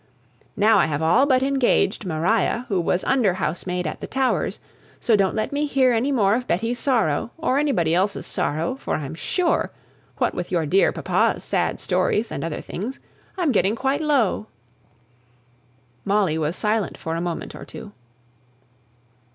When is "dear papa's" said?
10.65-11.43